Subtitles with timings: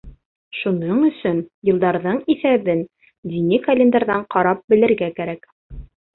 [0.59, 1.41] Шуның өсөн
[1.71, 2.81] йылдарҙың иҫәбен
[3.35, 5.49] дини календарҙан ҡарап белергә кәрәк.